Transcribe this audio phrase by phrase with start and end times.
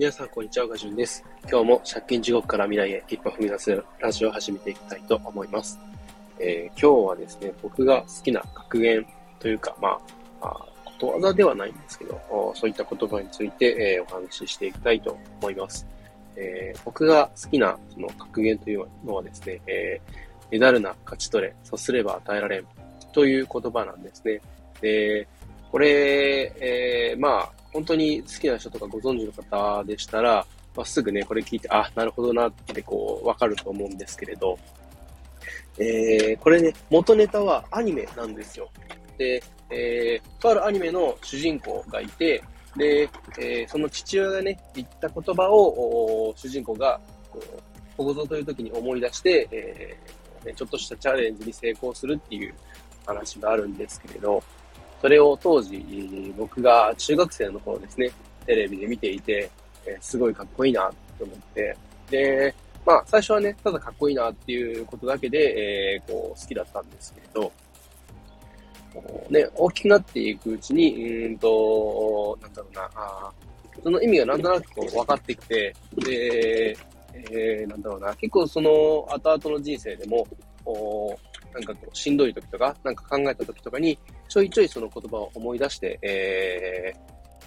[0.00, 0.66] 皆さん、こんにちは。
[0.66, 1.22] ガジュンです。
[1.46, 5.78] 今日も借金地獄から未来へ一歩踏み出すラジオを始めていきたいと思います。
[6.38, 9.06] えー、今日はですね、僕が好きな格言
[9.38, 9.98] というか、ま
[10.40, 12.18] あ、あことわざではないんですけど、
[12.54, 15.86] そういった言葉について、えー、お話ししていきたいと思います。
[16.34, 20.12] えー、僕が好きなその格言というのはですね、えー、
[20.50, 22.64] メダルな勝ち取れ、そうすれば与えられん
[23.12, 24.40] という言葉なんですね。
[24.80, 25.28] で、
[25.70, 30.44] これ、えー、まあ、本当に好きな人とかご存知の方でしたら、
[30.76, 34.58] まあ、すぐね、これ聞いて、あ、なるほどなってこう、わかると思うんですけれど、
[35.78, 38.68] えー、これね、元ネタはアニメなんですよ。
[39.16, 42.42] で、えー、とあるアニメの主人公がいて、
[42.76, 52.54] で、えー、その父親がね、言った言葉を、主人公が、こう、ここぞという時に思い出して、えー、ね、ちょっとしたチャレンジに成功するっていう
[53.06, 54.42] 話があるんですけれど、
[55.00, 58.10] それを当時、僕が中学生の頃ですね、
[58.46, 59.50] テレビで見ていて、
[59.86, 61.76] え、すごいかっこいいなと思って、
[62.10, 67.52] で、まあ、最初はね、ただかっこいいなっていうことだけで、えー、こう、好きだったんですけれど、
[69.30, 73.32] ね、大きくなっていくうちに、うんと、なんだろうな、あ
[73.82, 76.76] その意味がなんとなくこう分かってきて、で、
[77.14, 78.70] えー、なんだろうな、結構その
[79.10, 80.26] 後々の人生でも、
[80.64, 81.18] お
[81.54, 83.98] なんかこう、しんどい時とか、なんか考えた時とかに、
[84.28, 86.92] ちょいちょいその言葉を思い出して、え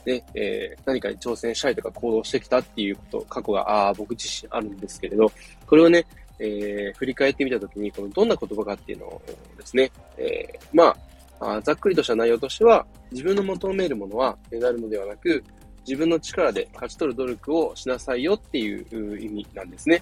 [0.05, 5.31] ー、ね、えー、何かに挑戦したいとか行動してきたっていうこと、過去が、ああ、僕自身あるんですけれど、
[5.65, 6.05] これをね、
[6.39, 9.21] えー、振り返ってみたときに、このどんな言葉かっていうのを
[9.57, 10.95] ですね、えー、ま
[11.39, 15.43] あ、ざっくりとした内容としては、自分の求めるものはメダルのではなく、
[15.85, 20.01] 自分の力で勝ち取る努力をしなさいよっていう意味なんですね。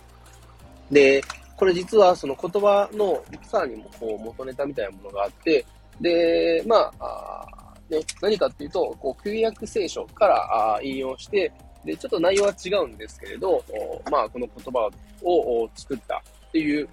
[0.91, 1.23] で、
[1.61, 5.63] これ実はその言葉のさらにもこう元ネタみたいなものがあって、
[5.99, 11.53] で、まあ、あね、何かっていうと、こう、旧約聖書からあ引用して、
[11.85, 13.63] で、ちょっと内容は違うんですけれど、
[14.09, 14.89] まあ、この言葉
[15.21, 16.89] を作ったっていう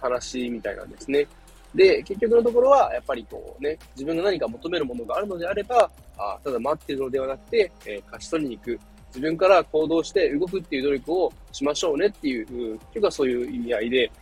[0.00, 1.28] 話みたいなんですね。
[1.74, 8.80] で、結局のところは、やっぱりこうね、自分が何か求めるものがあるのであれば、あただ待ってるのではなくて、えー、勝ち取りに行く。
[9.16, 14.12] 自分から行動して動くっていう努力をしましょうねっていう、結局はそういう意味合いで、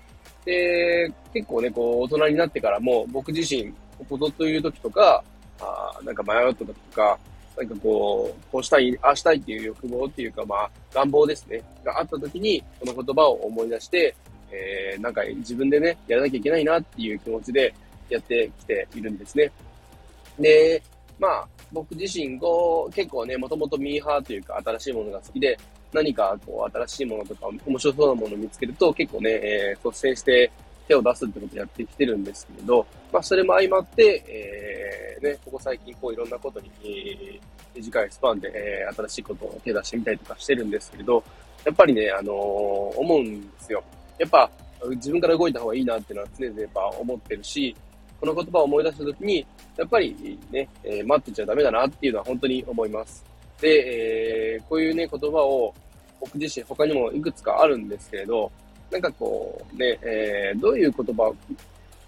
[0.44, 5.24] で、結構ね、こう、大人になってからも、僕自身、こことという時とか、
[5.60, 7.18] あなんか迷った時とか、
[7.56, 14.14] なんかこう、こうしたい、ああしたいっていう欲望っていうか、まあ、願望ですね、があった時に、この言葉を思い出して、
[14.50, 17.74] えー、なんか自分でね、やらなきゃいけないなっていう気持ちで
[18.08, 19.50] やってきているんですね。
[20.38, 20.82] で、
[21.18, 25.58] まあ、僕自身、こう、結構ね、もともとミーハーというか、新しいものが好きで、
[25.92, 30.50] 何かこう、新しいものとか、面白そうなものを見つけると、結構ね、えー、率先して
[30.88, 37.40] 手を出すってことをやってきてるんですけれど、まあ、それも相まって、えー、ね、ここ最近、こう、いろんなことに、えー、
[37.76, 41.22] 短いスパンで、えー、新しいことを手出してみたりとかしてるんですけれど、
[41.64, 42.34] やっぱりね、あのー、
[42.98, 43.82] 思うんですよ。
[44.18, 44.50] やっぱ、
[44.90, 47.74] 自分から動いた方がいいなっていうのは常々やっぱ思ってるし、
[48.24, 49.46] この言葉を思い出したときに、
[49.76, 53.22] やっぱりね、えー、待ってちゃダメだなっていうのは本当に思います。
[53.60, 55.74] で、えー、こういうね、言葉を
[56.18, 58.50] 僕自身他にもいくつかあるんですけれど、
[58.90, 61.34] なんかこう、ね、えー、どういう言葉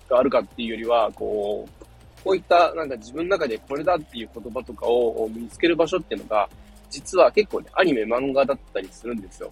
[0.08, 1.84] があるかっていうよりは、こう、
[2.24, 6.48] こういったなんか自分の中でこれだっていう言葉とかを見つける場所っていうのが、
[6.88, 9.50] 実は結構ね、アニメ、漫画だったりするんですよ。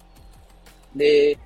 [0.95, 1.37] で、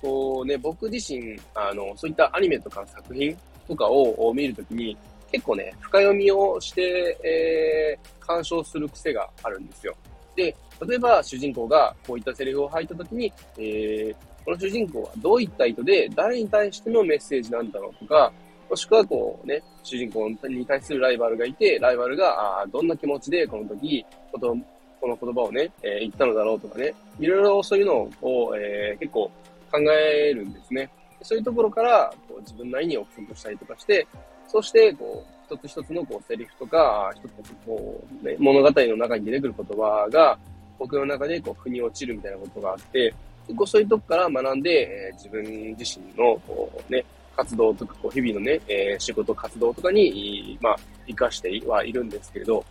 [0.00, 3.36] こうね、僕自身、あの、そういったアニメとか作品
[3.68, 4.96] とかを見るときに、
[5.30, 9.94] 結構ね、深読みをして、えー、鑑賞する癖があるんですよ。
[10.36, 10.54] で、
[10.86, 18.32] 例えば主人公がこういったセリフを吐いたときに、えー、この主人公はどういった意図で誰に対してのメッセージなんだろうとか、
[18.68, 24.56] もしくはこうね、主人公に対するライバルがいて、ライバルがあどんな気持ちでこの時、この
[25.00, 29.30] この言葉をね、えー、言ったのだろうとかね、いろいろそういうのを、えー、結構
[29.72, 30.90] 考えるんですね。
[31.22, 34.06] そういうところから、こう自分なりに憶測したりとかして、
[34.48, 40.38] そして、こう、一つ一つのこうセリフとか、一つこう、ね、物語の中に出てくる言葉が、
[40.78, 43.14] 僕の中でこう、腑に落ちるみたいなことがあって、
[43.46, 45.44] 結構そういうとこから学んで、えー、自分
[45.78, 47.04] 自身の、こうね、
[47.36, 50.76] 活動とか、こう、日々のね、えー、仕事活動とかに、まあ、
[51.06, 52.64] 活かしてはいるんですけれど、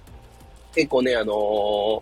[0.73, 2.01] 結構ね、あのー、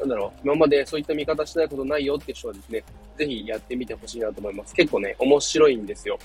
[0.00, 2.82] なんだろう、今までそういった見方してないことないよって人はですね、
[3.16, 4.74] ぜひやってみてほしいなと思います。
[4.74, 6.18] 結構ね、面白いんですよ。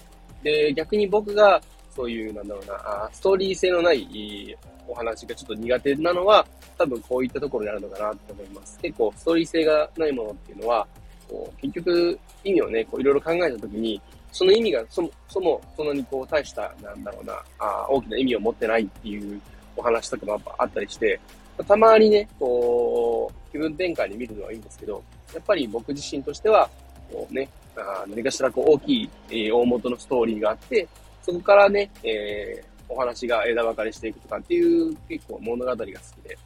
[0.44, 1.62] で、逆に僕が、
[1.96, 4.58] そういう、なんだろうな、ストーリー性のない
[4.88, 6.46] お話がちょっと苦手なのは、
[6.78, 8.80] 多分こういったところになるのかなと思います。
[8.80, 10.88] 結構、ストーリー性がないものっていうのは、
[11.30, 14.02] こう結局、意味をね、こういろいろ考えたときに、
[14.32, 19.42] その意味がそもそもそんなにこう大した、なんだろうな、あ大きな意味を持ってないっていう
[19.76, 21.20] お話とかもあったりして、
[21.68, 25.04] たまにね、こう気分転換に見るのはいいんですけど、
[25.34, 26.70] やっぱり僕自身としては、
[27.12, 30.88] こうね、あ何かしらこう大きい、えー、大元のストーリーがあって、
[31.22, 35.88] そこからね、えー、お話が枝分かれしていくとかっていう結構物語が好き
[36.28, 36.38] で、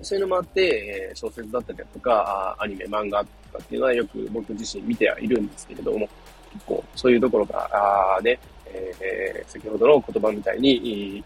[0.00, 6.08] そういうのもあって、えー、小説だったりだとか、アニメ、漫画とかっていうのはよく僕自身見てはいるんですけれども、
[6.52, 11.22] 結構そういうところが、あね、えー、先ほどの言葉みたいに、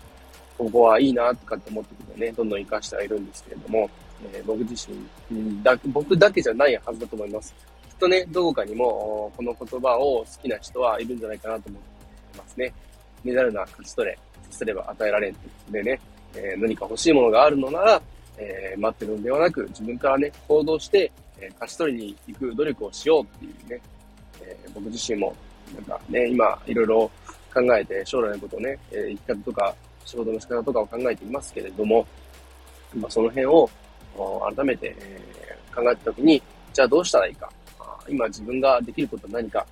[0.59, 3.91] ここはいいなとかって思ってくるね、どんどん活かしてはいるんですけれども、
[4.32, 4.88] えー、僕自
[5.28, 7.54] 身だ、僕だけじゃないはずだと思います。
[7.88, 11.82] きっとね、どこかにも、この言葉を好きな人はいるんじゃないかなと思っ
[12.32, 12.72] てますね。
[13.24, 14.18] メダルな勝ち取れ、
[14.50, 16.00] すれば与えられんってでね、
[16.34, 18.02] えー、何か欲しいものがあるのなら、
[18.38, 23.80] えー、待ってるんではなく、自分からね、行動して、えー、勝ち取りに行く努力をしようっていうね、
[24.42, 25.34] えー、僕自身も、
[25.74, 27.10] なんかね、今、いろいろ
[27.52, 29.74] 考えて、将来のことをね、えー、生き方とか、
[30.04, 32.06] 仕事の仕方とかを考えていますけれども、
[32.94, 33.68] まあ、その辺を
[34.54, 35.20] 改めて、え、
[35.74, 36.42] 考えたときに、
[36.72, 37.50] じゃあどうしたらいいか。
[38.08, 39.66] 今自分ができることは何か。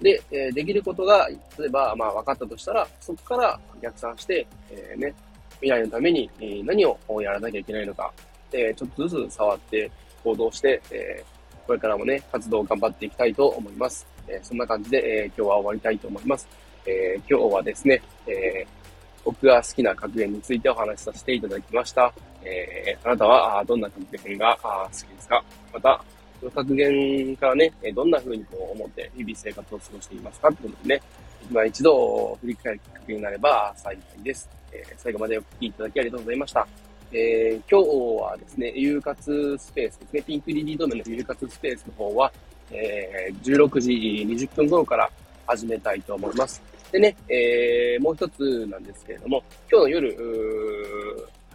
[0.00, 5.14] で、え、できることが、例えば、まあ分かったとしたら、そこから逆算して、えー、ね、
[5.60, 6.30] 未来のために、
[6.64, 8.12] 何をやらなきゃいけないのか、
[8.52, 9.90] え、ちょっとずつ触って
[10.24, 11.22] 行動して、え、
[11.66, 14.06] これからもね、活動を頑張っていきたいと思います。
[14.26, 16.48] え、そんな感じで、え、今日は終わりたいと思います。
[16.86, 18.79] え、今日はですね、えー、
[19.24, 22.12] 僕が好きな格言についてお話しさせていただきました。
[22.42, 25.44] えー、あなたはどんな格言が好きですか？
[25.72, 26.02] また、
[26.40, 31.02] その格言からね、どんな風にこう思って日々生活を過ごしていますかってことでね、
[31.50, 34.48] 今一度振り返るきっかけになれば幸いです。
[34.72, 36.66] えー、最後までお聞きいただきありがとうございました。
[37.12, 42.32] えー、今日はですね、夕活スペースですね、ピンクリリードメの夕活スペースの方は、
[42.70, 43.90] えー、16時
[44.28, 45.10] 20分頃から
[45.46, 46.62] 始めたいと思います。
[46.92, 50.16] でね、えー、もう一つなんですけれども、今日の夜、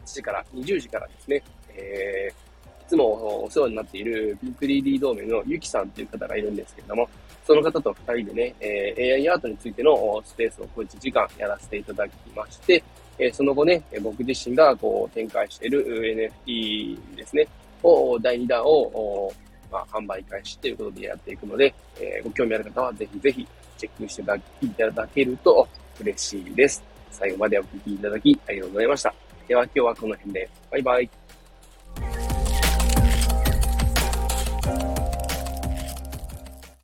[0.06, 7.10] 8時から20時からですね、えー、いつもお世話になっているピンクリーディー同盟のゆきさんという方がいるんですけれども、
[7.46, 12.84] その方と二人でね、えー、AI アートについてのスペースを小1時間やらせていただきまして、
[13.20, 17.48] えー、その後ね、僕自身がこう展開している NFT ですね、
[17.84, 19.32] を、第2弾を、
[19.76, 23.46] まあ、販売開始ということでやっていくので、えー、ご興味ある方はぜひぜひ
[23.78, 24.22] チェックして
[24.66, 25.68] いただけると
[26.00, 26.82] 嬉しいです。
[27.12, 29.14] 最後までお聴きいただきありがとうございました。
[29.48, 30.50] では今日はこの辺で。
[30.72, 31.25] バイバイ。